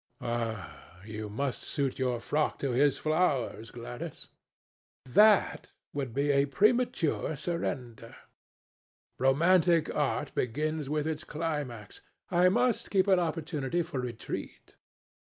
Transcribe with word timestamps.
"Ah! 0.21 0.97
you 1.05 1.29
must 1.29 1.61
suit 1.61 1.99
your 1.99 2.19
frock 2.19 2.57
to 2.57 2.71
his 2.71 2.97
flowers, 2.97 3.69
Gladys." 3.69 4.29
"That 5.05 5.73
would 5.93 6.11
be 6.11 6.31
a 6.31 6.47
premature 6.47 7.35
surrender." 7.37 8.15
"Romantic 9.19 9.93
art 9.93 10.33
begins 10.33 10.89
with 10.89 11.05
its 11.05 11.23
climax." 11.23 12.01
"I 12.31 12.49
must 12.49 12.89
keep 12.89 13.05
an 13.05 13.19
opportunity 13.19 13.83
for 13.83 13.99
retreat." 13.99 14.73